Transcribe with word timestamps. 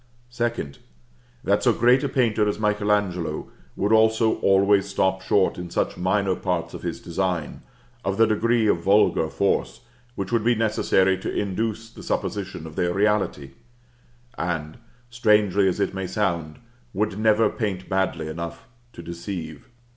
Second. 0.31 0.79
That 1.43 1.61
so 1.61 1.71
great 1.73 2.03
a 2.03 2.09
painter 2.09 2.47
as 2.49 2.57
Michael 2.57 2.91
Angelo 2.91 3.51
would 3.75 3.93
always 3.93 4.87
stop 4.87 5.21
short 5.21 5.59
in 5.59 5.69
such 5.69 5.95
minor 5.95 6.33
parts 6.35 6.73
of 6.73 6.81
his 6.81 6.99
design, 6.99 7.61
of 8.03 8.17
the 8.17 8.25
degree 8.25 8.65
of 8.65 8.79
vulgar 8.79 9.29
force 9.29 9.81
which 10.15 10.31
would 10.31 10.43
be 10.43 10.55
necessary 10.55 11.19
to 11.19 11.31
induce 11.31 11.87
the 11.91 12.01
supposition 12.01 12.65
of 12.65 12.75
their 12.75 12.95
reality; 12.95 13.51
and, 14.39 14.79
strangely 15.11 15.67
as 15.67 15.79
it 15.79 15.93
may 15.93 16.07
sound, 16.07 16.57
would 16.95 17.19
never 17.19 17.47
paint 17.47 17.87
badly 17.87 18.27
enough 18.27 18.67
to 18.93 19.03
deceive. 19.03 19.69